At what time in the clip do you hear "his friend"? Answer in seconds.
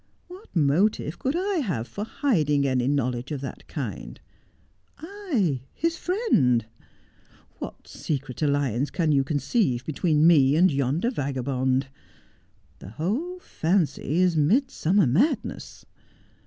5.75-6.65